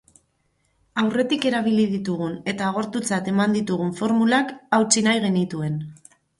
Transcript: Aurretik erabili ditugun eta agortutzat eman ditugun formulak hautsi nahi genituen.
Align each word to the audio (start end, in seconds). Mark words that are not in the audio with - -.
Aurretik 1.01 1.45
erabili 1.49 1.83
ditugun 1.91 2.33
eta 2.55 2.67
agortutzat 2.71 3.31
eman 3.35 3.55
ditugun 3.61 3.95
formulak 4.03 4.53
hautsi 4.81 5.09
nahi 5.11 5.25
genituen. 5.31 5.81